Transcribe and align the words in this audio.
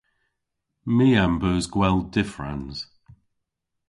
My 0.95 1.07
a'm 1.23 1.33
beus 1.41 1.65
gwel 1.73 1.97
dyffrans. 2.13 2.77